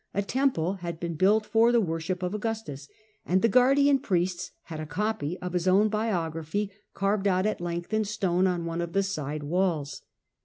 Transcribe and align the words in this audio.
^ 0.15 0.25
temple 0.25 0.73
had 0.81 0.99
been 0.99 1.13
built 1.13 1.45
for 1.45 1.71
the 1.71 1.79
worship 1.79 2.23
of 2.23 2.33
Augustus, 2.33 2.89
and 3.23 3.43
the 3.43 3.47
guardian 3.47 3.99
priests 3.99 4.49
had 4.63 4.79
a 4.79 4.85
copy 4.87 5.37
of 5.43 5.53
his 5.53 5.67
own 5.67 5.89
biography 5.89 6.71
carved 6.95 7.27
out 7.27 7.45
at 7.45 7.61
length 7.61 7.93
in 7.93 8.03
stone 8.03 8.47
on 8.47 8.65
one 8.65 8.81
of 8.81 8.93
the 8.93 9.03
side 9.03 9.43
walls. 9.43 10.01